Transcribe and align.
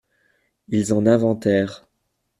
ils 0.69 0.93
en 0.95 1.05
inventèrent. 1.05 1.85